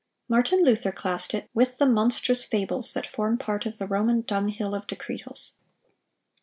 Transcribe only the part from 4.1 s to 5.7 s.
dunghill of decretals."